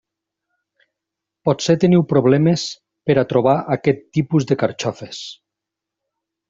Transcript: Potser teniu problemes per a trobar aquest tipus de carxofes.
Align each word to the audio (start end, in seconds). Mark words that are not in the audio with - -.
Potser 1.49 1.75
teniu 1.83 2.05
problemes 2.15 2.65
per 3.11 3.19
a 3.23 3.27
trobar 3.35 3.57
aquest 3.77 4.05
tipus 4.19 4.53
de 4.53 4.63
carxofes. 4.65 5.23